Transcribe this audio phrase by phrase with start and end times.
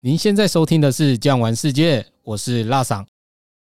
[0.00, 3.04] 您现在收听的是《酱玩世界》，我是辣桑。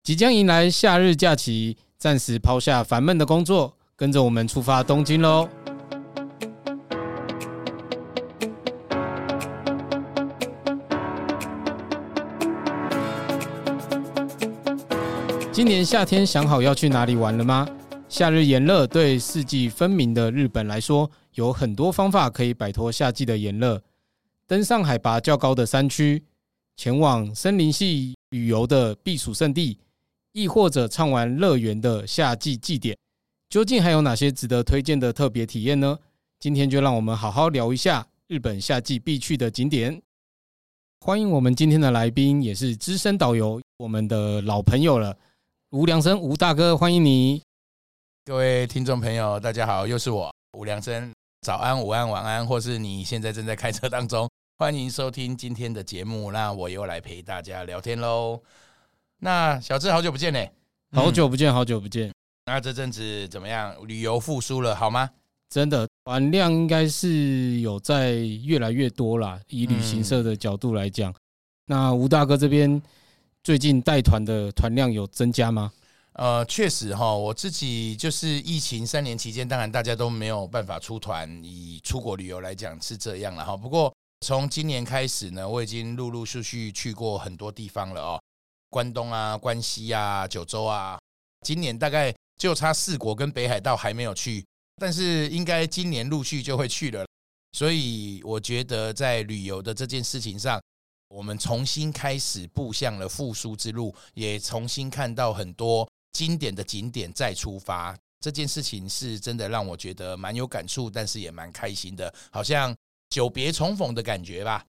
[0.03, 5.47] 即将迎来夏日假期，暂时抛下烦闷的工作，跟着我们出发东京喽！
[15.53, 17.69] 今年夏天想好要去哪里玩了吗？
[18.09, 23.83] 夏日炎热对四季分明的日本来说，有很多方法可以摆脱夏季的炎热。
[24.47, 26.23] 登上海拔较高的山区，
[26.77, 29.79] 前往森林系旅游的避暑胜地，
[30.33, 32.97] 亦或者畅玩乐园的夏季祭典，
[33.49, 35.99] 究竟还有哪些值得推荐的特别体验呢？
[36.39, 40.03] 今天就让我们好好聊一下日本夏季必去的景点。
[41.01, 45.17] 欢迎我们今天的来宾，也是资深导游，我们的老朋友了，
[45.71, 47.43] 吴良生吴大哥，欢迎你。
[48.25, 51.13] 各位听众朋友，大家好，又是我吴良生，
[51.45, 54.31] 早安、午安、晚安，或是你现在正在开车当中。
[54.59, 58.41] 欢迎收听今天的节目，那我又来陪大家聊天喽。
[59.19, 60.53] 那小智好久不见嘞，
[60.93, 62.13] 好久不见，好久不见。
[62.47, 63.75] 那这阵子怎么样？
[63.89, 65.11] 旅游复苏了好吗？
[65.49, 69.41] 真的，团量应该是有在越来越多啦。
[69.49, 71.15] 以旅行社的角度来讲，嗯、
[71.67, 72.81] 那吴大哥这边
[73.43, 75.73] 最近带团的团量有增加吗？
[76.15, 83.57] 呃，确实哈，我自己就是疫情三年期间，当然大家都没有办法出团，以出国旅游来讲是这样了哈。
[83.57, 88.23] 不过从今年开始呢，我已经陆陆续续去过很多地方了哦，
[88.69, 90.99] 关东啊、关西啊、九州啊。
[91.47, 94.45] 今年大概就差四国跟北海道还没有去，
[94.77, 97.07] 但是应该今年陆续就会去了。
[97.53, 100.61] 所以我觉得在旅游的这件事情上，
[101.09, 107.97] 我们重新开始步向了复苏之路，也重新看到很多经典的景点再出发。
[108.21, 112.75] 这件事情是真的让我觉得蛮有感触，但是也蛮开心的，好像。
[113.11, 114.65] 久别重逢的感觉吧，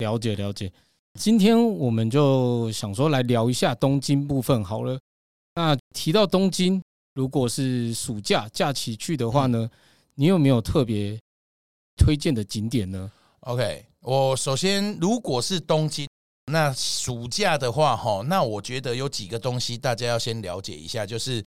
[0.00, 0.70] 了解了解。
[1.18, 5.00] 今天我们就想说来聊一下东京部分好了。
[5.54, 6.82] 那提到东京，
[7.14, 9.70] 如果是暑假假期去的话呢，
[10.14, 11.18] 你有没有特别
[11.96, 16.06] 推荐的景点呢？OK，我首先如果是东京，
[16.50, 21.44] 那暑假的话，哈，那我觉得有几个东西大家要先了解一下，就是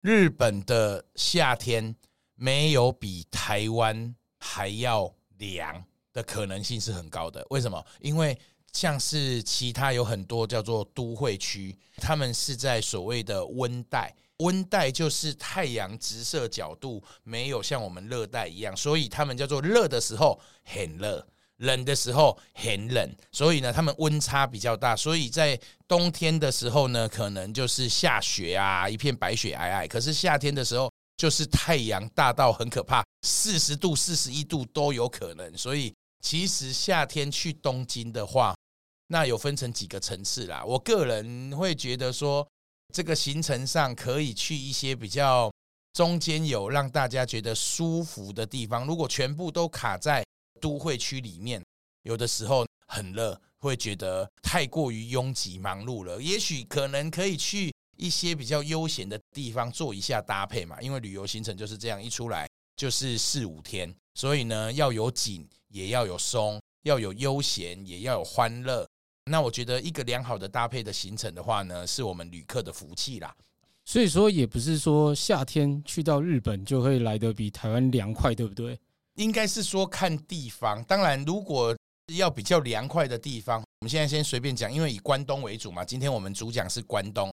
[0.00, 1.94] 日本的夏天
[2.34, 5.14] 没有比台湾还要。
[5.38, 7.84] 凉的可能性是很高的，为什么？
[8.00, 8.38] 因为
[8.72, 21.26] 像是其他有很多叫做都会区，他们是在所谓的温带，温带就是太阳直射角度没有像我们热带一样，所以他们叫做热的时候很热，
[21.58, 30.90] 冷的时候很冷，所以呢，他们温差比较大，所以在冬天的时候呢，可能就是下雪啊，一片白雪皑皑，可是夏天的时候。
[31.16, 35.56] 就是太阳大到很可怕，四十度、四十一度都有可能。
[35.56, 38.52] 所以，其实夏天去东京的话，
[39.06, 40.64] 那有分成几个层次啦。
[40.64, 42.44] 我个人会觉得说，
[42.92, 45.48] 这个行程上可以去一些比较
[45.92, 48.84] 中间有让大家觉得舒服的地方。
[48.84, 50.24] 如果全部都卡在
[50.64, 51.62] 都会区里面，
[52.04, 56.22] 有的时候很热，会觉得太过于拥挤忙碌了。
[56.22, 57.70] 也许可能可以去。
[57.96, 62.44] 一些比较悠闲的地方做一下搭配嘛，因为旅游行程就是这样，一出来
[62.76, 68.84] 就是四五天，所以呢，要有紧也要有松，要有悠闲也要有欢乐。
[69.30, 73.32] 那我觉得一个良好的搭配的行程的话呢，是我们旅客的福气啦。
[73.84, 78.76] 所以说也不是说夏天去到日本就会来得比台湾凉快，对不对？
[79.14, 80.82] 应该是说看地方。
[80.84, 81.76] 当然，如果
[82.14, 85.84] 要比较凉快的地方，我们现在先随便讲，因为以关东为主嘛。
[85.84, 87.32] 今天我们主讲是关东。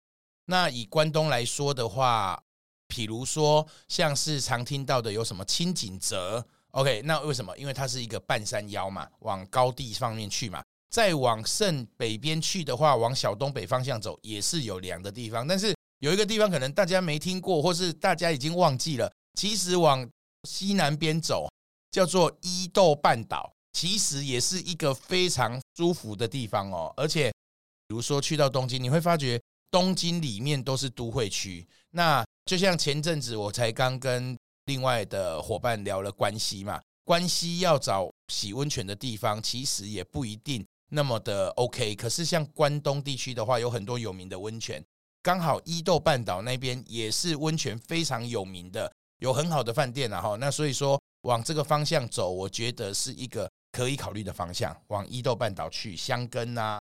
[0.47, 2.41] 那以关东来说的话，
[2.90, 7.58] 譬如说像是常听到的有什么轻井泽，OK，那为什么？
[7.58, 10.64] 因为它是一个半山腰嘛，往高地上面去嘛。
[10.90, 15.46] 再往胜北边去的话，往小东北方向走也是有凉的地方。
[15.46, 19.12] 但是有一个地方可能大家没听过，或是大家已经忘记了。
[19.34, 20.08] 其实往
[20.47, 21.50] 西南边走
[21.95, 26.93] 叫做伊豆半岛，其实也是一个非常舒服的地方哦。
[26.97, 27.31] 而且
[27.87, 29.40] 比如说去到东京，你会发觉。
[29.72, 34.37] 东京里面都是都会区，那就像前阵子我才刚跟
[34.67, 41.93] 另外的伙伴聊了关西嘛，关西要找洗温泉的地方，其实也不一定那么的 OK。
[41.96, 44.81] 可是像关东地区的话，有很多有名的温泉，
[45.22, 48.90] 刚好伊豆半岛那边也是温泉非常有名的，
[49.20, 50.37] 有很好的饭店啊哈。
[50.40, 56.79] 那所以说往这个方向走，我觉得是一个可以考虑的方向，往伊豆半岛去箱根啊，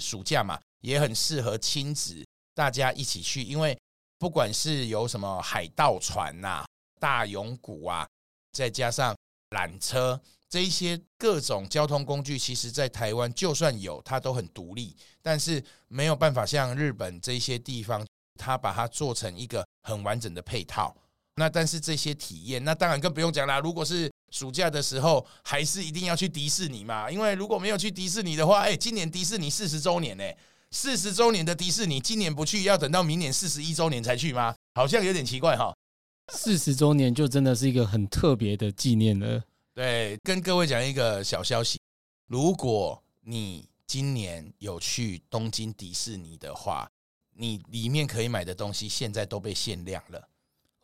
[0.00, 2.24] 暑假嘛也很适合亲子。
[2.54, 3.76] 大家一起去，因为
[4.18, 6.64] 不管是有什么海盗船呐、
[7.00, 8.06] 大涌谷啊，
[8.52, 9.16] 再加上
[9.50, 18.04] 缆车，这一些各种交通工具，其实在台湾就算有，它都很独立，但是没有办法像日本这些地方，
[18.38, 20.96] 它把它做成一个很完整的配套。
[21.36, 23.58] 那但是这些体验，那当然更不用讲啦。
[23.58, 27.10] 如果是暑假的时候，还是一定要去迪士尼嘛？
[27.10, 30.24] 因为如果没有去迪士尼的话，哎，今年迪士尼四十周年呢，
[30.70, 34.54] 四十周年的迪士尼，今年不去，要等到明年四十一周年才去吗？
[34.74, 35.74] 好像有点奇怪哈。
[36.32, 39.42] 四十周年就真的是一个很特别的纪念了。
[39.74, 41.80] 对，跟各位讲一个小消息：
[42.28, 46.88] 如果你今年有去东京迪士尼的话，
[47.36, 50.28] 你里面可以买的东西现在都被限量了。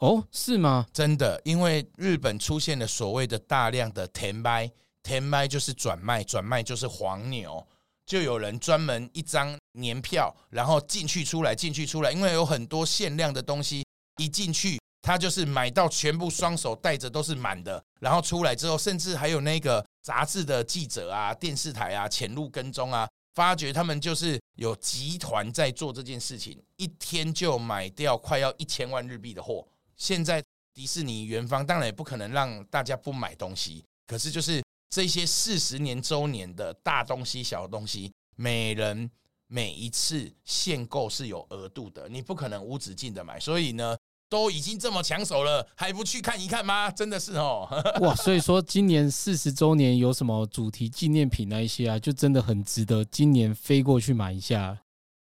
[0.00, 0.87] 哦，是吗？
[0.93, 4.70] 真的，因为日本出现了所谓的大量的填卖，
[5.02, 7.67] 填卖就是转卖，转卖就是黄牛，
[8.06, 13.85] 就有人专门一张年票，然后进去出来，进去出来，因为有很多限量的东西，
[14.17, 14.81] 一进去。
[15.02, 29.67] 他就是买到全部双手带着都是满的，然后出来之后，甚至还有那个杂志的记者啊、电视台啊潜入跟踪啊，发觉他们就是有集团在做这件事情，一天就买掉快要一千万日币的货。
[30.00, 30.43] 现在
[30.75, 39.11] 迪士尼元方当然也不可能让大家不买东西，可是就是这些四十年周年的大东西、小东西，每人
[39.47, 43.97] 每一次限购是有额度的，你不可能无止境的买，所以呢。
[44.31, 46.88] 都已经这么抢手了，还不去看一看吗？
[46.88, 47.69] 真的是哦，
[48.00, 48.14] 哇！
[48.14, 54.79] 所以说今年四十周年有什么主题纪念品那一些啊，就真的很值得今年飞过去买一下。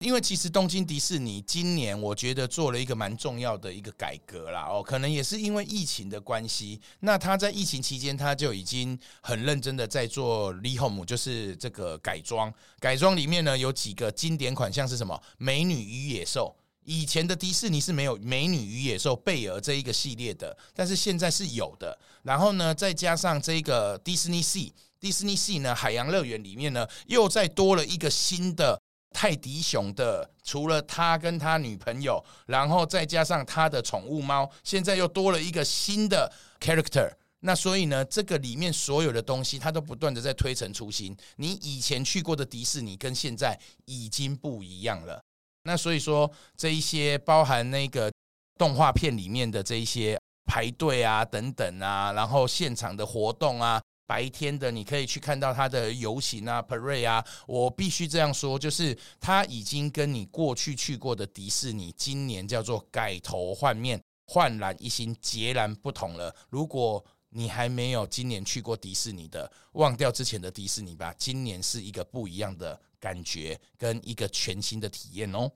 [0.03, 6.81] 因为其实东京迪士尼今年我觉得做了一个蛮重要的一个改革啦，哦，可能也是因为疫情的关系。
[6.99, 12.53] 那他在疫情期间他就已经很认真的在做 ReHome，就是这个改装。
[12.81, 15.17] 改装里面呢有几个经典款项是什么？
[15.37, 16.53] 美女与野兽。
[16.83, 21.97] 以前的迪士尼是没有《美女与野兽》贝尔这一个系列的，但是现在是有的。
[22.23, 24.69] 然后呢，再加上这个迪士尼 Sea，
[24.99, 28.77] 迪士尼 Sea 呢，海洋乐园里面呢，又再多了一个新的
[29.13, 36.29] 泰迪熊的，除了他跟他女朋友，然后再加上他的宠物猫，现在又多了一个新的
[36.59, 37.09] character。
[37.45, 41.15] 那所以呢，这个里面所有的东西，它都不断的在推陈出新。
[41.35, 45.21] 你以前去过的迪士尼跟现在已经不一样了。
[45.63, 48.09] 那所以说，这一些包含那个
[48.57, 66.35] 动画片里面的这一些排队啊等等啊，然后现场的活动啊，白天的你可以去看到它的游行啊、parade 啊，我必须这样说，就是它已经跟你过去去过的迪士尼，今年叫做改头换面、焕然一新、截然不同了。
[66.49, 72.79] 如果你还没有今年去过迪士尼的，忘掉之前的迪士尼吧，今年是一个不一样的。
[73.03, 75.51] 感觉跟一个全新的体验哦，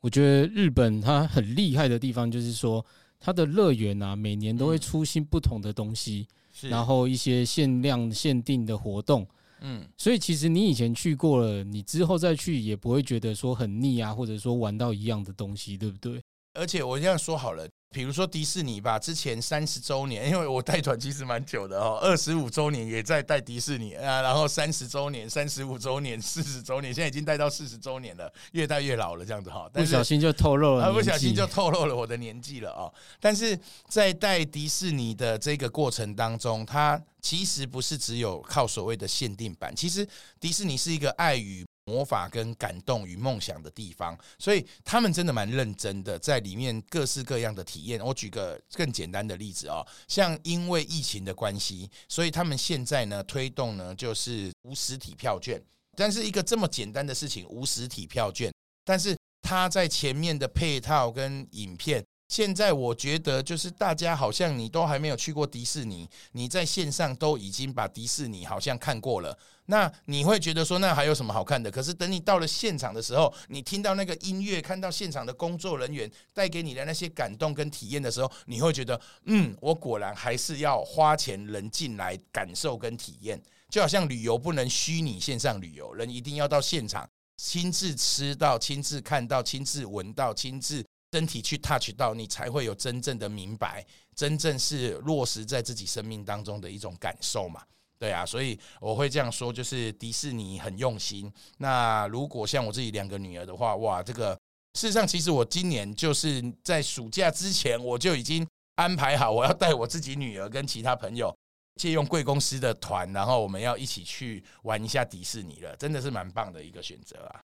[0.00, 2.84] 我觉得日本它很厉害的地方就是说，
[3.20, 9.26] 它的乐园啊，每年都会出新不同的东西，是，然后一些限量限定的活动，
[9.60, 16.22] 嗯，所以其实你以前去过了，你之后再去也不会觉得说很腻啊，或者说玩到一样的东西，对不对？
[16.54, 17.66] 而且我这样说好了。
[17.94, 29.68] 比如说迪士尼吧，之前三十周年，因为我带团其实蛮久的哦，二十五周年也在带迪士尼啊，然后三十周年、三十五周年、四十周年，现在已经带到四十周年了，越带越老了这样子哈。
[29.74, 32.90] 不小心就透露了，不小心就透露了我的年纪了哦。
[33.20, 33.58] 但是
[33.88, 40.08] 在带迪士尼的这个过程当中，它其实不是只有靠所谓的限定版，其实
[40.40, 41.62] 迪士尼是一个爱与。
[41.84, 48.00] 魔法跟感动与梦想的地方，所以他们真的蛮认真的，在里面各式各样的体验。
[48.00, 55.60] 我举个更简单的例子哦，像因为疫情的关系，所以他们现在呢推动呢就是无实体票券。
[55.96, 58.52] 但是一个这么简单的事情，无实体票券，
[58.84, 62.02] 但是它在前面的配套跟影片。
[62.32, 69.38] 现在我觉得，就是大家好像你都还没有去过迪士尼，你在线上都已经把迪士尼好像看过了。
[69.66, 71.70] 那你会觉得说，那还有什么好看的？
[71.70, 83.38] 可是等你到了现场的时候，你听到那个音乐，看到现场的工作人员带给你的那些感动跟体验的时候，你会觉得，嗯，我果然还是要花钱人进来感受跟体验。
[83.68, 90.82] 就好像旅游不能虚拟线上旅游，人一定要到现场亲自吃到、亲自看到、亲自闻到、亲自。
[91.12, 93.84] 身体去 touch 到你，才会有真正的明白，
[94.16, 97.62] 真正是落实在自己生命当中的一种感受嘛？
[97.98, 101.30] 对啊，所以我会这样说，就是迪士尼很用心。
[101.58, 104.34] 那如果像我自己两个女儿的话，哇，这个
[104.74, 108.44] 事实上，其实我今年就是在暑假之前，我就已经
[108.76, 111.32] 安排好，我要带我自己女儿跟其他朋友
[111.76, 117.40] 借用贵公司的团，然后我们要一起去玩一下迪士尼了，真的是蛮棒的一个选择啊。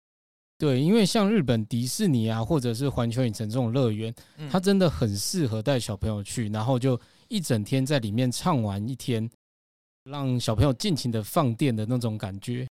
[0.57, 4.13] 对，因为像日本迪士尼啊，或者是环球影城这种乐园，
[4.49, 9.29] 它真的很适合带小朋友去，然后就一整天在里面畅玩一天。
[10.09, 12.67] 让小朋友尽情的放电的那种感觉。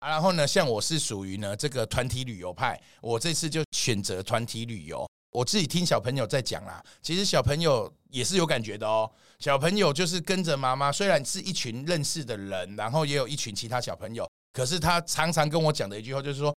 [0.00, 5.08] 然后呢，像我是属于呢这个团体旅游派，我这次就选择团体旅游。
[5.30, 9.08] 我自己听小朋友在讲啦，其实小朋友也是有感觉的哦。
[9.38, 16.52] 小朋友就是跟着妈妈，虽然是一群认识的人，然后也有一群其他小朋友，可是他常常跟我讲的一句话就是说，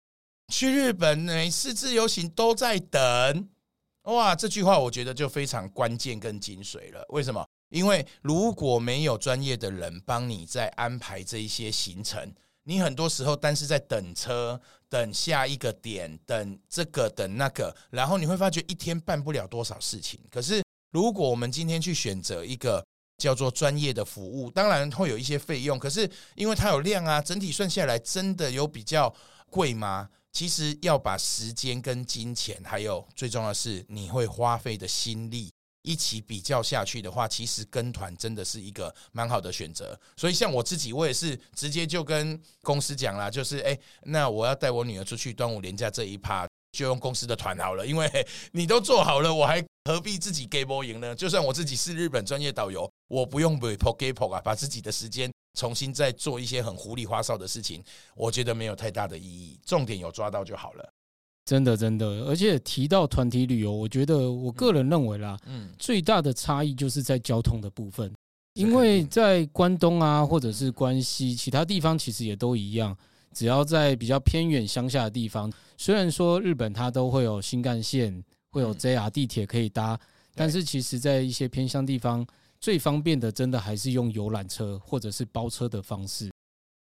[0.49, 3.49] 去日本每次自由行都在等。
[4.03, 7.05] 哇，这句话我觉得就非常关键跟精髓了。
[7.09, 7.45] 为什么？
[7.71, 12.33] 因为如果没有专业的人帮你在安排这一些行程。
[12.69, 20.19] 你很多时候，但是在等车、等下一个点、等这个、等那个，然后你会发觉一天办不了多少事情。
[20.29, 22.85] 可是，如果我们今天去选择一个
[23.19, 29.15] 叫做专业的服务，当然会有一些费用，可是因为它有量啊，整体算下来真的有比较
[29.49, 30.09] 贵吗？
[30.37, 35.51] 其实要把时间跟金钱，还有最重要的是你会花费的心力。
[35.81, 39.99] 一起比较下去的话，其实跟团真的是一个蛮好的选择。
[40.15, 47.87] 所以像我自己，我也是直接就跟公司讲了，就是哎，那我要带我女儿出去端午连假这一趴，就用公司的团好了。
[47.87, 48.07] 因为
[48.53, 51.15] 你都做好了，我还何必自己给波赢呢？
[51.15, 57.83] 就算我自己是日本专业导游，我不用 report report 啊，把自己的时间重新再做一些很狐狸花哨的事情，
[58.15, 59.59] 我觉得没有太大的意义。
[59.67, 60.93] 重点有抓到就好了。
[61.47, 68.13] 真的，真的，而且提到团体旅游，我觉得我个人认为啦，嗯，最大的差异就是在交通的部分，
[68.55, 72.97] 因为在关东啊，或者是关西其他地方，其实也都一样，
[73.33, 79.97] 只要在比较偏远乡下的地方，虽然说日本它都会有新干线，会有 JR 地铁可以搭，
[80.35, 82.27] 但是其实在一些偏乡地方，
[82.67, 86.29] 最方便的真的还是用游览车或者是包车的方式，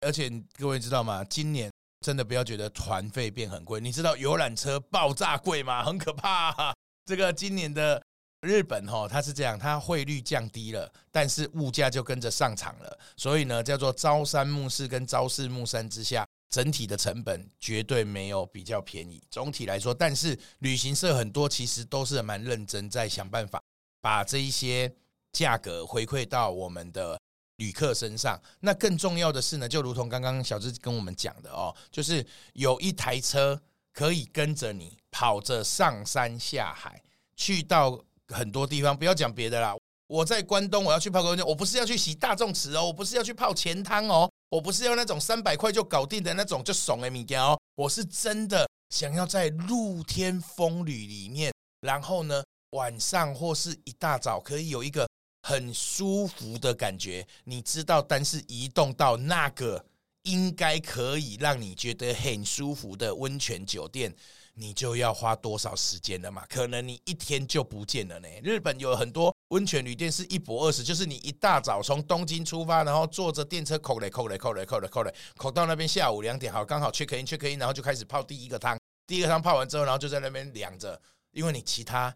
[0.01, 1.23] 而且各位知道吗？
[1.23, 1.71] 今年。
[2.01, 5.83] 真的不要觉得团费变很贵，你知道游览车爆炸贵吗？
[5.83, 6.73] 很可怕。
[7.05, 8.01] 这个今年的
[8.41, 19.21] 日本哈，它是这样，它汇率降低了，但是物价就跟着上涨了，所以呢，叫做朝三暮四跟朝四暮三之下，整体的成本绝对没有比较便宜。
[19.31, 23.61] 总体来说，但是旅行社很多其实都是蛮认真在想办法
[24.01, 24.91] 把这一些
[25.33, 27.19] 价格回馈到我们的。
[27.57, 33.61] 旅客身上，那更重要的是呢，就如同刚刚小芝跟我们讲的哦，就是有一台车
[33.93, 36.99] 可以跟着你跑着上山下海，
[37.35, 38.97] 去到很多地方。
[38.97, 39.75] 不要讲别的啦，
[40.07, 55.07] 我在关东，我要去泡个温泉，我不是要去洗大众池哦，我不是要去泡钱汤哦，我不是要那种三百块就搞定的那种就怂的物件哦，我是真的想要在露天风吕里面，然后呢，晚上或是一大早可以有一个。
[55.41, 59.83] 很舒服的感觉，你知道，但是移动到那个
[60.23, 64.13] 应该可以让你觉得很舒服的温泉酒店，
[64.53, 66.45] 你就要花多少时间了嘛？
[66.47, 68.27] 可能你一天就不见了呢。
[68.43, 78.77] 日本有很多温泉旅店是一泊二十，就是你一大早从东京出发，然后坐着电车，扣嘞扣嘞扣嘞扣嘞扣嘞扣到那边下午两点，好，刚好 check in check in，然后就开始泡第一个汤。
[79.07, 82.15] 第一个汤泡完之后，然后就在那边凉着，因为你其他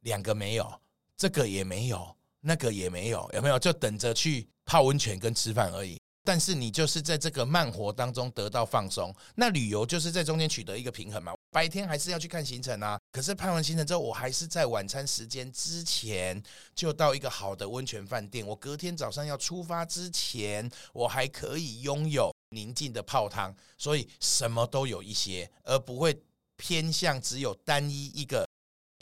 [0.00, 0.80] 两个没有，
[1.16, 2.16] 这个也没有。
[2.44, 3.58] 那个也没有，有没有？
[3.58, 5.98] 就等着去泡温泉跟吃饭而已。
[6.26, 9.14] 但是你就是在这个慢活当中得到放松。
[9.34, 11.34] 那旅游就是在中间取得一个平衡嘛。
[11.50, 16.42] 白天还是要去看行程啊，可是拍完行程之后，我还是在晚餐时间之前
[16.74, 18.46] 就到一个好的温泉饭店。
[18.46, 23.54] 我隔天早上要出发之前，我还可以拥有宁静的泡汤。
[23.76, 26.18] 所以什么都有一些，而不会
[26.56, 28.46] 偏向只有单一一个。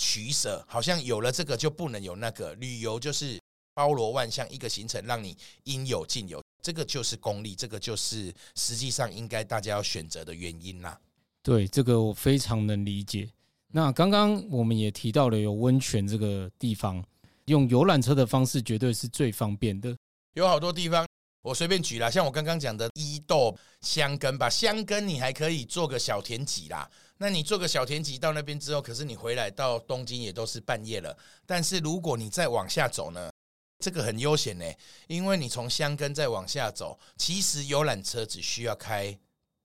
[0.02, 2.52] 取舍，好像有了这个就不能有那个。
[2.54, 3.38] 旅游就是
[3.72, 10.98] 包罗万象，一个行程让你应有尽有，这个就是功利，这个就是实际上应该大家要选择的原因啦。
[11.40, 13.28] 对，这个我非常能理解。
[13.68, 17.02] 那刚刚我们也提到了有温泉这个地方，
[17.44, 19.96] 用游览车的方式绝对是最方便的。
[20.34, 21.06] 有好多地方，
[21.42, 26.90] 我随便举啦，像我刚刚讲的伊豆、香根吧，香根你还可以做个小田鸡啦。
[27.22, 31.16] 那你坐个小田急到那边之后，可是你回来到东京也都是半夜了。
[31.46, 33.30] 但是如果你再往下走呢，
[33.78, 34.64] 这个很悠闲呢，
[35.06, 39.16] 因为你从箱根再往下走，其实游览车只需要开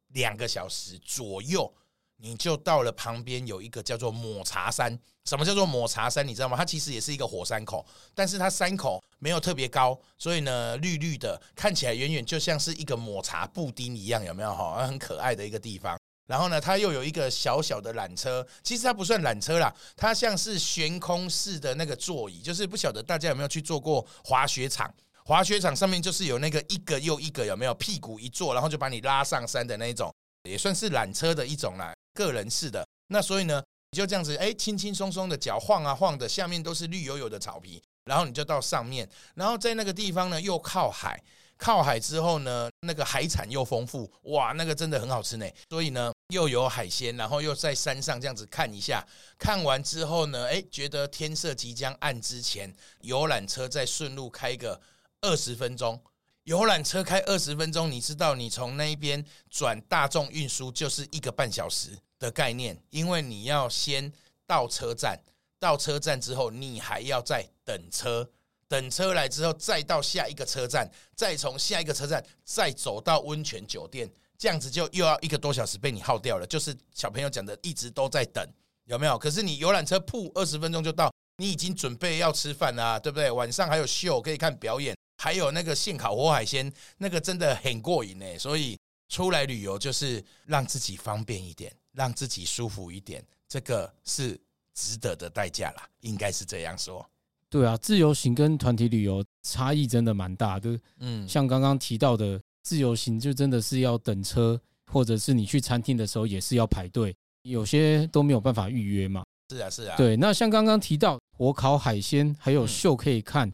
[0.10, 1.74] 两个小时左右，
[2.18, 4.96] 你就到了旁边有一个叫做抹茶山。
[5.26, 6.28] 什么叫做抹茶山？
[6.28, 6.56] 你知道吗？
[6.56, 7.84] 它其实也是一个火山口，
[8.14, 14.86] 但是它山口没有特别高，所以呢，绿绿的，看起来远远就像是一个抹茶布丁一样，有没有哈？
[14.86, 15.98] 很可爱的一个地方。
[16.28, 24.94] 然后呢，它又有一个小小的缆车，其实它不算缆车啦，它像是悬空式的那个座椅，就是不晓得大家有没有去坐过滑雪场？
[25.24, 32.86] 滑雪场上面就是有那个一个又一个，有没有屁股一坐，然后就把你拉上山的那种，也算是缆车的一种啦，个人式的。
[33.08, 41.22] 那所以呢，你就这样子，哎，轻轻松松的脚晃啊晃的，下面都是绿油油的草皮，然后你就到上面，然后在那个地方呢又靠海。
[41.58, 45.46] 靠海之后呢，那个海产又丰富，哇，那个真的很好吃呢。
[45.70, 49.06] 所以呢，又有海鲜，然后又在山上这样子看一下，
[49.38, 54.80] 看完之后呢，哎，觉得天色即将暗之前，游览车再顺路开个
[55.22, 56.02] 二十分钟。
[56.44, 64.14] 游览车开二十分钟，你知道你从那边转大众运输就是一个半小时的概念，因为你要先
[64.46, 65.20] 到车站，
[65.60, 68.30] 到车站之后你还要再等车，
[68.68, 76.46] 等车来之后再到下一个车站，再从下一个车站再走到温泉酒店，这样子就又要一个多小时被你耗掉了。
[76.46, 78.46] 就是小朋友讲的，一直都在等，
[78.86, 79.18] 有没有？
[79.18, 83.32] 可是你游览车铺二十分钟就到，你已经准备要吃饭啦，对不对？
[83.32, 84.96] 晚上还有秀可以看表演。
[85.20, 88.38] 还有那个现烤活海鲜，那个真的很过瘾呢。
[88.38, 88.78] 所以
[89.10, 94.40] 出来旅游就是让自己方便一点，让自己舒服一点，这个是
[94.76, 97.04] 值得的代价啦，应该是这样说。
[97.50, 100.78] 对啊，自由行跟团体旅游差异真的蛮大的。
[101.00, 104.60] 嗯，像刚刚提到的，自由行就真的是要等车，
[104.92, 109.24] 或者是你去餐厅的时候也是要排队，有些都没有办法预约嘛。
[109.50, 109.96] 是啊，是啊。
[109.96, 113.52] 对，那像刚刚提到火烤海鲜，还有秀可以看。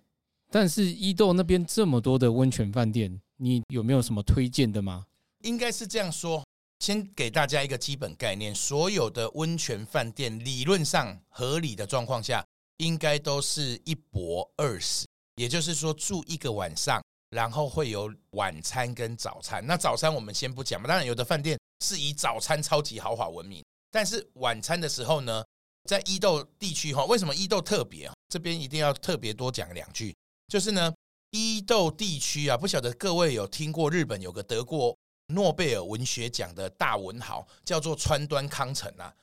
[0.49, 5.05] 但是伊豆那边这么多的温泉饭店，你有没有什么推荐的吗？
[5.41, 6.43] 应该是这样说，
[6.79, 12.43] 先给大家一个基本概念：所有的温泉饭店理论上合理的状况下，
[12.77, 19.65] 应该都是一泊二十，也就是说住一个晚上，然后会有晚餐跟早餐。
[19.65, 25.43] 那早餐我们先不讲嘛，当然有的饭店是以早餐超级豪华闻名，但是晚餐的时候呢，
[25.89, 28.11] 在伊豆地区哈，为什么伊豆特别？
[28.29, 30.15] 这边一定要特别多讲两句。
[30.47, 30.93] 就是呢，
[31.31, 39.13] 伊豆地区啊，不晓得各位有听过日本有个得过诺贝尔文学奖的大文豪，叫做川端康成啊。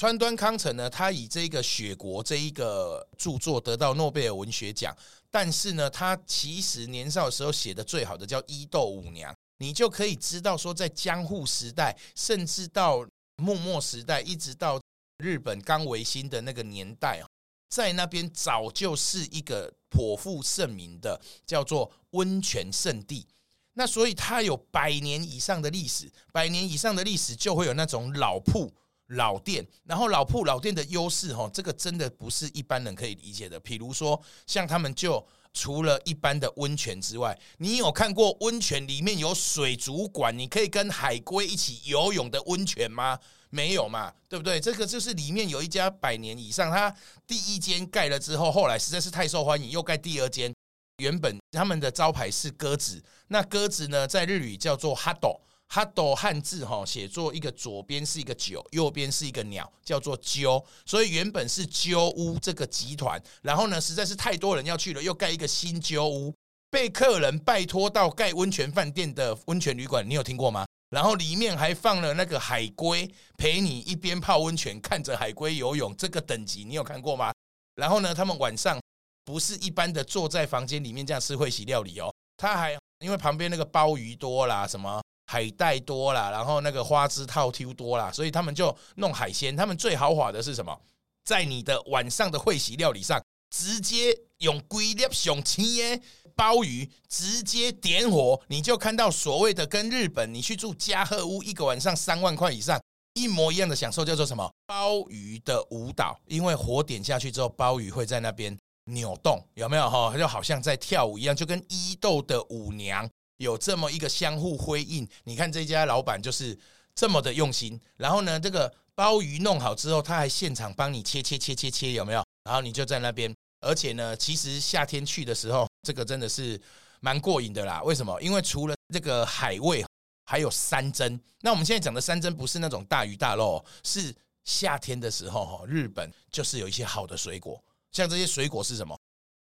[0.00, 4.96] 川端康成呢，他以这个《雪国》这一个著作得到诺贝尔文学奖，
[5.30, 14.80] 但是呢，他其实年少的时候写的最好的叫《伊豆舞娘》，你就可以知道说，在江户时代，甚至到幕末时代，一直到
[15.18, 17.22] 日本刚维新的那个年代
[17.68, 23.26] 在那边早就是一个颇负盛名的叫做温泉圣地，
[23.74, 28.72] 那所以它有百年以上的历史，百年以上的历史就会有那种老铺
[29.10, 33.58] 老店，然后老铺老店的优势哈，这个真的不是一般人可以理解的。
[33.60, 43.18] 比如说像他们就除了一般的温泉之外，你有看过温泉里面有水族馆，你可以跟海龟一起游泳的温泉吗？
[43.50, 44.60] 没有嘛，对不对？
[44.60, 46.94] 这个就是里面有一家百年以上，它
[47.26, 50.54] 第一间盖了之后，后来实在是太受欢迎，又盖第二间。
[50.98, 55.40] 原本他们的招牌是鸽子，那鸽子呢，在日语叫做哈斗
[55.70, 66.34] 斗，哈斗汉字哈写作一个左边是一个九，右边是一个鸟，叫做鸠，所以原本是鸠屋这个集团，然后呢，实在是太多人要去了，又盖一个新鸠屋，
[66.70, 70.66] 被客人拜托到盖温泉饭店的温泉旅馆，你有听过吗？
[70.90, 77.32] 然后里面还放了那个海龟，陪你一边泡温泉，看着海龟游泳，这个等级你有看过吗？
[77.76, 78.80] 然后呢，他们晚上
[79.24, 89.54] 不是一般的坐在房间里面这样吃会席料理哦，他还因为旁边那个鲍鱼多啦，什么海带多啦，然后那个花枝套 Q 多啦，所以他们就弄海鲜。
[89.54, 90.76] 他们最豪华的是什么？
[91.24, 96.02] 在你的晚上的会席料理上，直接用龟裂熊青耶。
[96.34, 102.80] 鲍鱼直接点火，你就看到所谓的跟日本你去住加贺屋一个晚上三万块以上
[103.14, 104.50] 一模一样的享受，叫做什么？
[104.66, 110.12] 鲍鱼的舞蹈，因为火点下去之后，鲍鱼会在那边扭动，有没有哈？
[110.18, 113.08] 就好像在跳舞一样，就跟伊豆的舞娘
[113.40, 115.08] 有这么一个相互辉映。
[115.24, 116.56] 你看这家老板就是
[116.94, 122.22] 这么的用心，然后呢，这个鲍鱼弄好之后，他还现场帮你切切切切切，有没有？
[122.44, 123.34] 然后你就在那边。
[123.60, 126.60] 而且呢，其实夏天去的时候，这个真的是
[127.00, 127.82] 蛮过瘾的啦。
[127.82, 128.20] 为什么？
[128.20, 129.84] 因为除了这个海味，
[130.26, 131.18] 还有山珍。
[131.40, 137.62] 那我们现在讲的山珍不是那种大鱼大肉，是夏天的时候哈，日本就是有一些好的水果。
[137.92, 138.98] 像这些水果是什么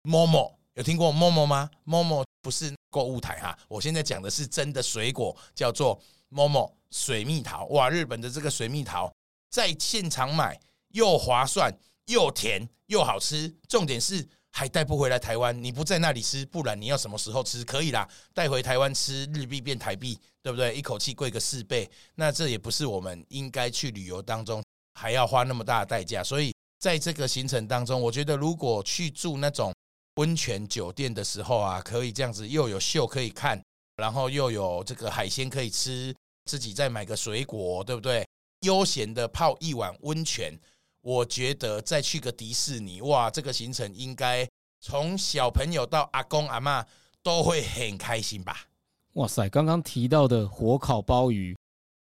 [0.04, 7.66] ？Momo，有听过 Momo 吗？Momo 不是购物台哈，我现在讲的是真的水果，叫做 Momo 水蜜桃。
[7.66, 9.12] 哇，日本的这个水蜜桃
[9.50, 10.60] 在现场买
[10.90, 11.76] 又划算。
[12.08, 15.64] 又甜又好吃，重点是还带不回来台湾。
[15.64, 17.66] 你不在那里吃，不然你要什么时候吃？
[17.66, 20.76] 可以啦，带回台湾吃，日币变台币，对不对？
[20.76, 26.24] 一口气贵个四倍，那这也不是我们应该去旅游当中还要花那么大的代价。
[26.24, 29.74] 所以在这个行程当中，我觉得如果去住那种
[30.16, 33.62] 温泉酒店的时候啊，可以这样子，又有秀可以看，
[33.98, 38.26] 然后又有这个海鲜可以吃，自己再买个水果，对不对？
[38.62, 40.58] 悠闲的泡一碗温泉。
[41.02, 44.48] 我觉得再去个迪士尼，哇，这个行程应该
[44.82, 46.84] 从小朋友到阿公阿妈
[47.22, 48.66] 都会很开心吧？
[49.14, 51.56] 哇塞，刚刚提到的火烤鲍鱼，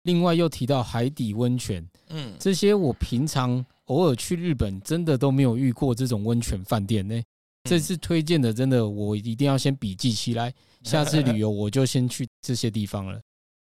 [0.03, 7.21] 另外又提到海底温泉，嗯，这些我平常偶尔去日本真的都没有遇过这种温泉饭店呢。
[7.69, 10.51] 这次推荐的真的我一定要先笔记起来，
[10.83, 13.21] 下次旅游我就先去这些地方了。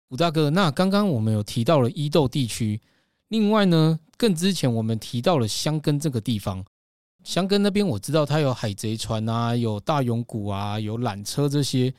[0.08, 2.80] 吴大哥，那刚刚我们有提到了伊豆地区，
[3.28, 6.64] 另外呢，更之前我们提到了箱根这个地方，
[7.22, 11.92] 箱根那边我知道它有海贼船啊，有大永谷啊，有缆车这些。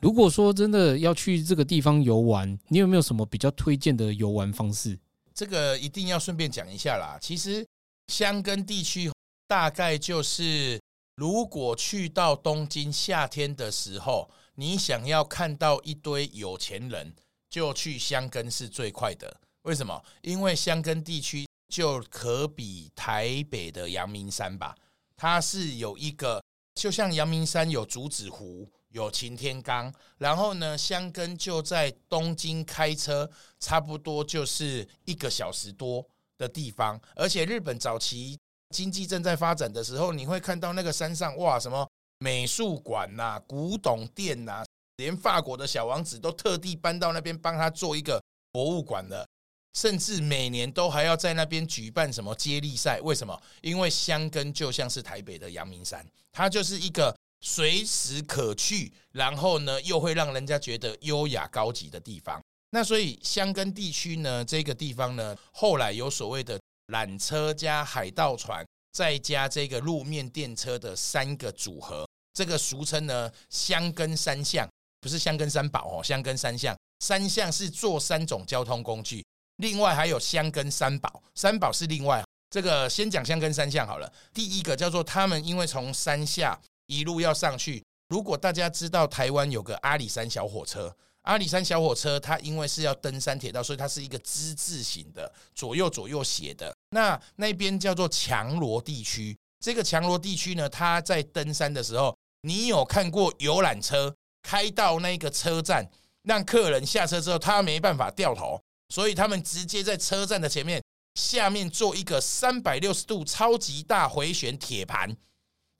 [0.00, 4.98] 如果说真的要去这个地方游玩，你有没有什么比较推荐的游玩方式？
[5.32, 7.16] 这个一定要顺便讲一下啦。
[7.20, 7.64] 其实
[8.08, 9.10] 箱根地区
[9.48, 10.78] 大概就是，
[11.16, 17.14] 如果去到东京夏天的时候，你想要看到一堆有钱人，
[17.48, 19.40] 就去箱根是最快的。
[19.62, 20.04] 为什么？
[20.22, 24.74] 因为箱根地区就可比台北的阳明山吧，
[25.16, 26.42] 它是有一个，
[26.74, 28.70] 就像阳明山有竹子湖。
[28.94, 36.06] 有擎天岗，然后呢，箱根就在东京开车差不多就是一个小时多
[36.38, 38.38] 的地方，而且日本早期
[38.70, 44.64] 经济正在发展的时候，你会看到那个山上哇，什么美术馆呐、古董店呐，
[44.96, 48.22] 连法国的小王子都特地搬到那边帮他做一个
[48.52, 49.26] 博物馆了，
[49.74, 53.00] 甚至每年都还要在那边举办什么接力赛。
[53.02, 53.40] 为什么？
[53.62, 57.14] 因为箱根就像是台北的阳明山，它就是一个。
[57.46, 62.40] 随时可去，然后呢，又会让人家觉得优雅高级的地方。
[62.70, 74.68] 那所以箱根地区呢，这个地方呢，后来有所谓的缆车加海盗船，再加这个路面电车的三个组合，这个俗称呢箱根三象，
[75.00, 79.24] 不是箱根三宝哦，箱根三象，三象是坐三种交通工具，
[79.56, 82.24] 另外还有箱根三宝，三宝是另外。
[82.50, 86.60] 这个先讲箱根三象好了，第一个叫做他们因为从山下。
[86.86, 87.82] 一路要上去。
[88.10, 96.74] 如果大家知道台湾有个阿里山小火车，阿里山小火车它因为是要登山铁道，所以它是一个之字形的，左右左右斜的。
[96.90, 99.36] 那那边叫做强罗地区。
[99.58, 105.90] 这个强罗地区呢，它在登山的时候，你有看过游览车开到那个车站，
[106.22, 108.60] 让客人下车之后，他没办法掉头，
[108.90, 110.82] 所以他们直接在车站的前面
[111.14, 115.16] 下面做一个三百六十度超级大回旋铁盘。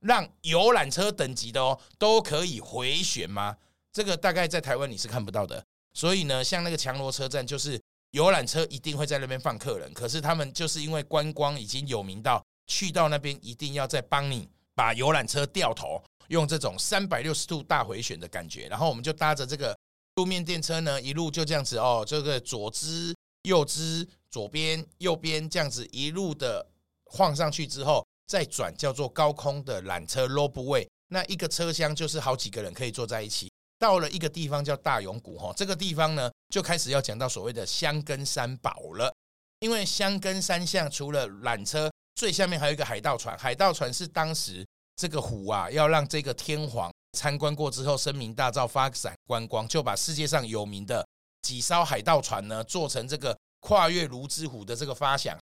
[0.00, 3.56] 让游览车等级的哦都可以回旋吗？
[3.94, 5.64] 这个大概在台湾你是看不到的。
[5.94, 7.80] 所以呢，像那个强罗车站，就是
[8.10, 9.90] 游览车一定会在那边放客人。
[9.94, 18.66] 可是他们就是因为观光已经有名到，去到那边一定要再帮你把游览车掉头，用这种三百六十度大回旋的感觉。
[18.68, 19.74] 然后我们就搭着这个
[20.16, 26.66] 路面电车呢，一路就这样子哦，这个左支右支，左边右边这样子一路的
[27.06, 28.04] 晃上去之后。
[28.26, 33.52] 再转叫做高空的缆车 Robeway，那一个车厢就是好几个人可以坐在一起。
[33.84, 39.14] 到了一个地方叫大永谷哈，这个地方呢就开始要讲到所谓的箱根三宝了。
[39.60, 43.36] 因为箱根三象除了缆车，最下面还有一个海盗船。
[43.36, 44.66] 海盗船是当时
[44.96, 51.06] 这个湖啊，要让这个天皇参观过之后声名大噪，发展观光，就把世界上有名的
[51.42, 55.38] 几艘海盗船呢做成这个跨越芦之湖的这个发想，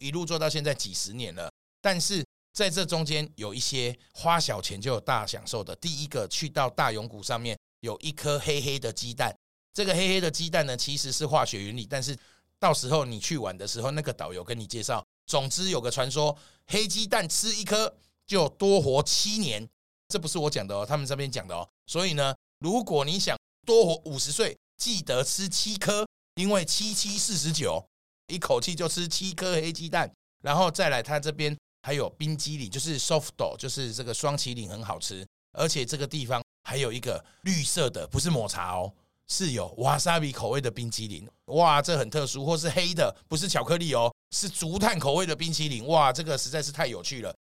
[0.00, 1.48] 一路做到现在几十年了。
[1.80, 5.76] 但是在这中间有一些花小钱就有大享受的。
[5.76, 9.36] 第一个去到大永谷上面有一颗黑黑的鸡蛋，
[9.72, 12.16] 这个黑黑的鸡蛋呢其实是化学原理，但是
[12.58, 15.04] 到时候你去玩的时候，那个导游跟你介绍。
[15.26, 16.36] 总之有个传说，
[16.66, 19.68] 黑鸡蛋吃一颗就多活七年，
[20.08, 21.68] 这不是我讲的哦，他们这边讲的哦。
[21.86, 23.36] 所以呢，如果你想
[23.66, 27.84] 多活五十岁，记得吃七颗，因为七七四十九，
[28.28, 30.12] 一口气就吃七颗黑鸡蛋，
[30.42, 31.56] 然后再来他这边。
[31.82, 38.92] 还有冰激凌，就是 soft 就是这个霜淇淋很好吃，而且这个地方还有一个绿色的，不是抹茶哦，
[39.28, 47.32] 是有瓦萨比口味的冰激凌，哇，这很特殊，或是黑的，不是巧克力哦，是竹炭口味的冰淇淋，哇，这个实在是太有趣了，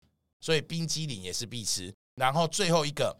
[0.41, 1.91] 所以冰激凌也是必吃。
[2.13, 3.17] 然后最后一个，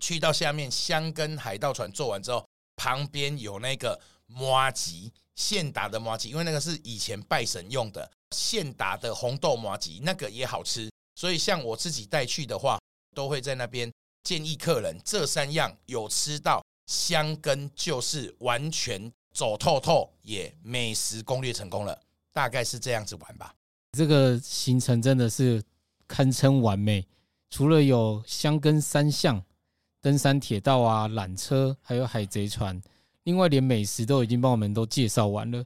[0.00, 8.08] 去到下面箱根海盗船做完之后，旁边有那个麻吉现打的麻吉，因为那个是以前拜神用的。
[8.30, 12.78] 现打的红豆麻吉那个也好吃，所以像我自己带去的话，
[13.12, 13.90] 都会在那边
[14.22, 21.98] 建议客人这三样有吃到，箱根就是完全走透透，也美食攻略成功了，
[22.32, 23.54] 大概是这样子玩吧。
[23.92, 25.62] 这个行程真的是
[26.06, 27.06] 堪称完美，
[27.50, 29.42] 除了有箱根三象、
[30.00, 32.80] 登山铁道啊、缆车，还有海贼船，
[33.24, 35.64] 另外连美食都已经帮我们都介绍完了。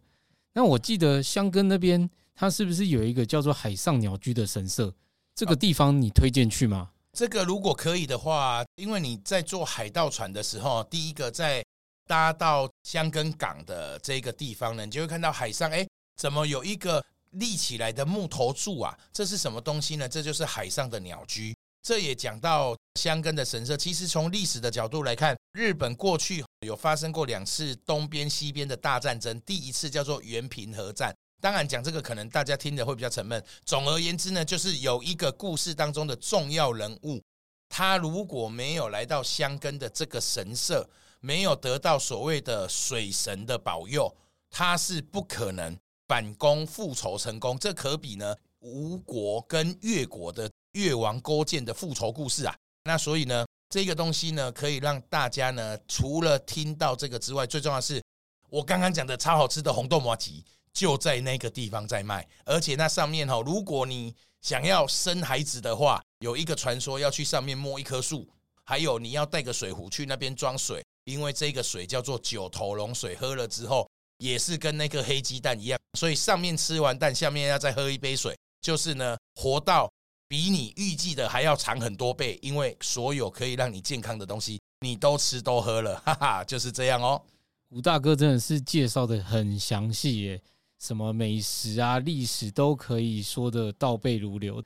[0.53, 2.11] 那我记得箱根那边。
[2.35, 4.93] 它是不是有一个叫做海上鸟居的神社？
[5.35, 6.91] 这个地方你推荐去吗？
[7.17, 11.63] 这个如果可以的话，因为你在坐海盗船的时候，第一个在
[12.07, 18.99] 搭到箱根港的这个地方呢，你就会看到海上，哎，怎么有一个立起来的木头柱啊？
[19.13, 20.09] 这是什么东西呢？
[20.09, 21.55] 这就是海上的鸟居。
[21.83, 23.77] 这也讲到箱根的神社。
[23.77, 29.39] 其实从历史的角度来看，日本过去有发生过两次东边西边的大战争。
[29.43, 31.15] 第一次叫做源平和战。
[31.43, 33.45] 当然讲这个可能大家听着会比较沉闷。
[33.65, 37.21] 总而言之呢，就是有一个故事当中的重要人物，
[37.69, 44.17] 他如果没有来到箱根的这个神社，没有得到所谓的水神的保佑，
[44.49, 45.77] 他是不可能
[46.07, 47.59] 反攻复仇成功。
[47.59, 50.49] 这可比呢吴国跟越国的。
[50.73, 58.03] 越王勾践的复仇故事啊，那所以呢，这个东西呢，可以让大家呢，除了听到这个之外，最重要是
[58.49, 68.29] 我刚刚讲的超好吃的红豆麻糬就在那个地方在卖，而且那上面哈，如果你想要生孩子的话，有一个传说要去上面摸一棵树，
[68.65, 79.91] 还有你要带个水壶去那边装水，因为这个水叫做九头龙水，喝了之后也是跟那个黑鸡蛋一样，所以上面吃完蛋，下面要再喝一杯水，就是呢，活到。
[80.29, 87.21] 比你预计的还要长很多倍，因为所有可以让你健康的东西，你都吃都喝了，哈哈，就是这样哦。
[87.69, 90.43] 吴大哥真的是介绍的很详细耶，
[90.83, 94.61] 什么美食啊、历史都可以说的倒背如流。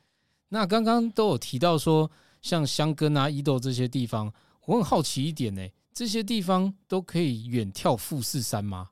[0.48, 4.32] 那刚刚都有提到说，像箱根啊、伊豆这些地方，
[4.64, 8.88] 我很好奇一点呢，这些地方都可以远眺富士山吗？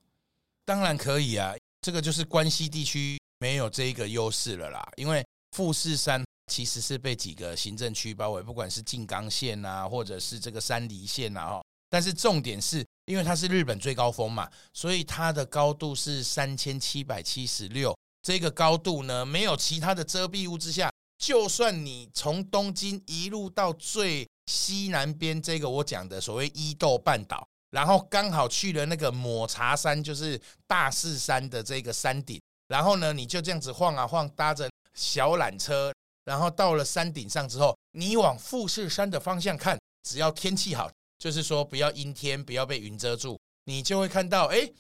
[0.67, 6.23] 当然可以啊，这个就是关西地区没有这一个优势了啦，因为富士山。
[6.53, 11.63] 其实是被几个行政区包围，不管是静冈县啊，或者是这个山梨县啊，哈。
[11.89, 17.97] 但是重点是因为它是日本最高峰嘛，所以它的高度是三千七百七十六。
[18.23, 35.93] 这个高度呢，没有其他的遮蔽物之下，就算你从东京一路到最西南边这个我讲的所谓伊豆半岛，然后刚好去了那个抹茶山，就是大势山的这个山顶，然后呢，你就这样子晃啊晃，搭着小缆车。
[36.25, 40.91] 然后到了山顶上之后，你往富士山的方向看，只要天气好，
[41.25, 44.71] 就是说不要阴天，不要被云遮住，你就会看到，哎，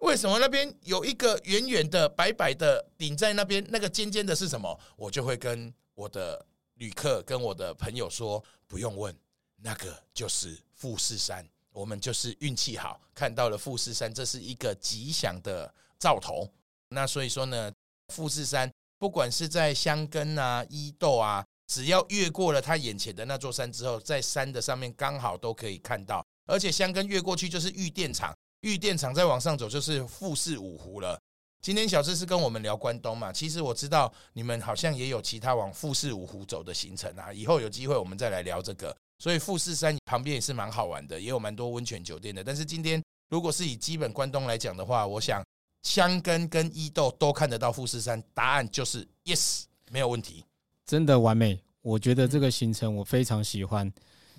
[0.00, 4.78] 为什么那边有一个圆圆的白白的顶在那边，那个尖尖的是什么？
[4.96, 9.16] 我就会跟我的旅客、跟我的朋友说，不用问，
[9.62, 11.42] 那个就是富士山。
[11.72, 16.46] 我们就是运气好，看到了富士山，这是一个吉祥的兆头。
[16.90, 17.72] 那所以说呢，
[18.08, 18.70] 富士山。
[18.98, 26.24] 不管是在箱根啊、伊豆啊，只要越过了他眼前的那座山之后，在山的上面刚好都可以看到。
[26.46, 31.18] 而且箱根越过去就是御殿场，御殿场再往上走就是富士五湖了。
[31.62, 37.32] 今天小智是跟我们聊关东嘛，其实我知道你们好像也有其他往富士五湖走的行程啊。
[37.32, 38.94] 以后有机会我们再来聊这个。
[39.18, 42.44] 所以富士山旁边也是蛮好玩的，也有蛮多温泉酒店的。
[42.44, 45.42] 但是今天如果是以基本关东来讲的话，我想。
[45.86, 50.42] 箱根跟伊豆都看得到富士山，答案就是 yes，没有问题，
[50.86, 51.58] 真的完美。
[51.82, 53.92] 我觉得这个行程我非常喜欢。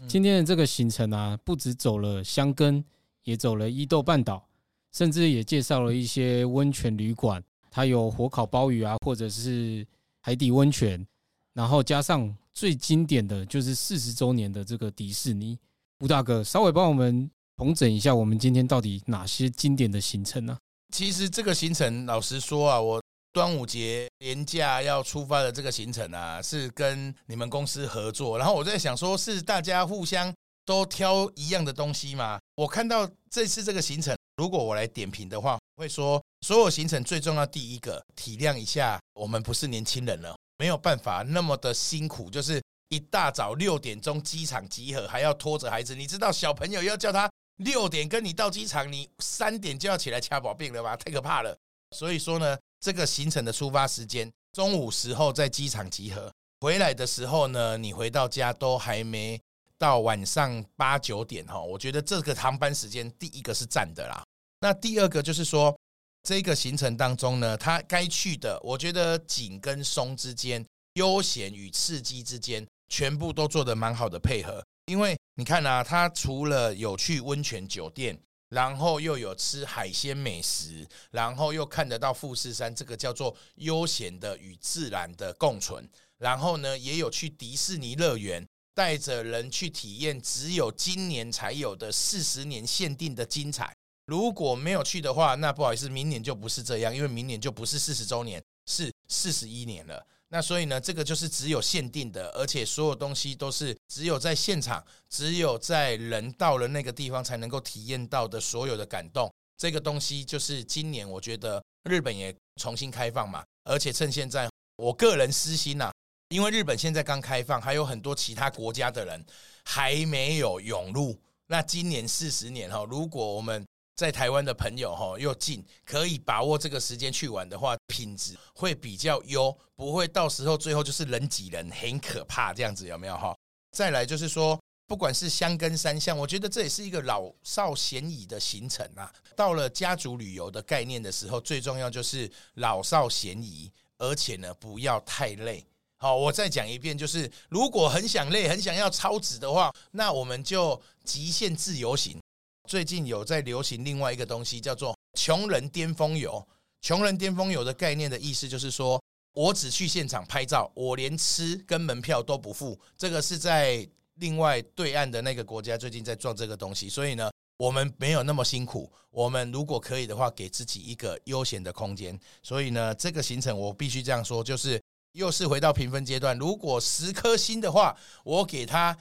[0.08, 2.84] 今天的这个行程啊，不止走了香根，
[3.24, 4.48] 也走了伊豆半岛，
[4.92, 9.86] 甚至也介绍了一些温泉旅馆，它有火烤鲍鱼啊，或者是
[10.22, 11.06] 海底温泉，
[11.54, 15.58] 然后加上最经典的就是四十周年的这个迪士尼。
[16.00, 20.58] 吴大哥，稍微帮我们统整一下，我们今天到底哪些经典的行程呢？
[20.92, 23.02] 其实这个行程，老实说啊，我
[23.36, 28.38] 端午节连假要出发的这个行程啊，是跟你们公司合作。
[28.38, 30.34] 然后我在想，说是大家互相
[30.66, 32.40] 都挑一样的东西吗？
[32.56, 47.30] 我看到这次这个行程，如果我来点评的话，会说所有行程最重要第一个，体谅一下我们不是年轻人了，没有办法那么的辛苦，就是一大早六点钟机场集合，还要拖着孩子，你知道小朋友要叫他。
[47.58, 50.96] 六点跟你到机场，你三点就要起来掐保病了吧？
[50.96, 51.54] 太可怕了。
[51.92, 59.42] 所以说呢，这个行程的出发时间中午时候在机场集合，回来的时候呢，你回到家都还没
[59.76, 61.60] 到晚上八九点哈。
[61.60, 64.24] 我觉得这个航班时间第一个是赞的啦。
[64.60, 65.76] 那第二个就是说，
[66.22, 74.64] 这个行程当中呢，它该去的，我觉得紧跟松之间，悠闲与刺激之间，全部都做得蛮好的配合。
[74.86, 78.16] 因为你看啊，他除了有去温泉酒店，
[78.50, 85.88] 然后又有吃海鲜美食，然后又看得到富士山，这个叫做悠闲的与自然的共存。
[86.18, 93.76] 然后呢，也有去迪士尼乐园，带着人去体验只有今年才有的四十年限定的精彩。
[94.06, 100.06] 如果没有去的话，那不好意思，明年就不是这样，因为明年就不是四十周年，是四十一年了。
[100.30, 109.32] 那所以呢，这个就是只有限定的，而且所有东西都是只有在现场，只有在人到了那个地方才能够体验到的所有的感动。
[109.58, 115.94] 这个东西就是今年我觉得日本也重新开放嘛，而且趁现在，我个人私心呐、啊，
[116.30, 119.26] 因为日本现在刚开放，还有很多其他国家的人
[119.64, 121.18] 还没有涌入。
[121.48, 123.64] 那今年四十年哈，如果我们
[123.96, 133.34] 在台湾的朋友哈又近，可以把握这个时间去玩的话，品质会比较优，不会到时候最后就是人挤人，很可怕这样子有没有哈？
[133.72, 139.10] 再来就是说，不管是箱根三巷，我觉得这也是一个老少咸宜的行程啊。
[139.34, 145.66] 到了家族旅游的概念的时候，最重要就是老少咸宜，而且呢不要太累。
[145.98, 152.20] 好，我再讲一遍，就是如果很想累、很想要超值的话，那我们就极限自由行。
[152.68, 156.46] 最近有在流行另外一个东西，叫做“穷人巅峰游”。
[156.82, 159.02] 穷人巅峰游的概念的意思就是说，
[159.34, 162.80] 我只去现场拍照，我连吃跟门票都不付。
[162.98, 168.92] 这个是在另外对岸的那个国家最近在做这个东西，所以呢，我们没有那么辛苦。
[169.10, 172.20] 我们如果可以的话，给自己一个悠闲的空间。
[172.44, 174.82] 所以呢，这个行程我必须这样说，就是。
[175.16, 178.98] 又是回到评分阶段，如果十颗星的话，我给他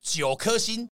[0.00, 0.88] 九颗星，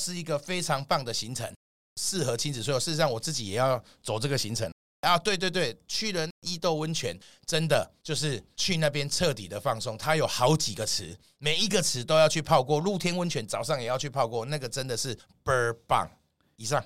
[0.00, 1.52] 是一个非常棒的行程，
[2.00, 2.80] 适合亲子所有。
[2.80, 4.70] 事实上，我自己也要走这个行程
[5.02, 5.18] 啊！
[5.18, 9.98] 对对对，去了伊豆温泉，真的就是去那边彻底的放松。
[9.98, 16.08] 它有好几个池，每一个池都要去泡过，露天温泉早上也要去泡过，那个真的是倍儿棒。
[16.56, 16.82] 以上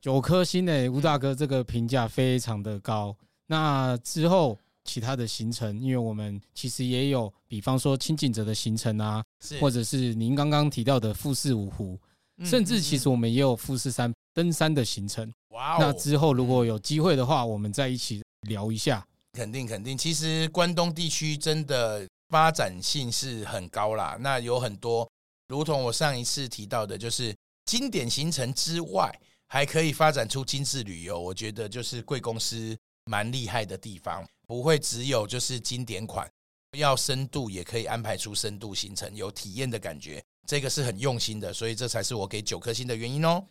[0.00, 3.16] 九颗星诶，吴大哥这个评价非常的高。
[3.46, 4.58] 那之后。
[4.84, 9.22] 其他的行程，因为我们其实也有，比方说轻井泽的行程啊，
[9.60, 11.96] 或者是您刚刚提到的富士五湖，
[12.44, 15.32] 甚至其实我们也有富士山登山的行程。
[15.48, 15.76] 哇！
[15.78, 19.06] 那之后如果有机会的话，我们再一起聊一下。
[19.32, 24.16] 肯定肯定，其实关东地区真的发展性是很高啦。
[24.20, 25.08] 那有很多，
[25.48, 27.34] 如同我上一次提到的，就是
[27.66, 29.10] 经典行程之外，
[29.48, 31.18] 还可以发展出精致旅游。
[31.18, 34.26] 我觉得就是贵公司蛮厉害的地方。
[34.46, 36.30] 不会只有就是经典款，
[36.76, 43.42] 要深度也可以安排出深度行程，有体验的感觉，这个是很用心的，所以这才是我给九颗星的原因哦。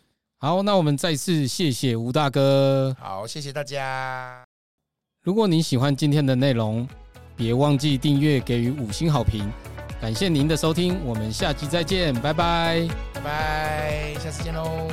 [0.42, 2.92] 好，那我们再次谢谢吴大哥。
[2.98, 4.44] 好，谢谢大家。
[5.22, 6.84] 如果您喜欢今天的内容，
[7.36, 9.48] 别忘记订阅，给予五星好评。
[10.00, 14.88] 感谢您的收听，我们下期再见，拜拜，拜拜，下次见喽。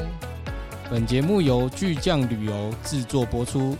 [0.87, 3.75] 本节目由巨匠旅游制作播出。